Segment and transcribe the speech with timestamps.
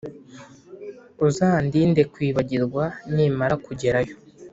[1.27, 4.15] Uzandinde kwibagirwa nimara kugerayo